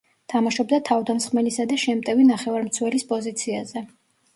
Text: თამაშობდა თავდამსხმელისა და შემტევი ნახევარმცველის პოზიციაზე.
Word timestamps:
თამაშობდა 0.31 0.79
თავდამსხმელისა 0.87 1.67
და 1.75 1.79
შემტევი 1.85 2.29
ნახევარმცველის 2.33 3.11
პოზიციაზე. 3.15 3.91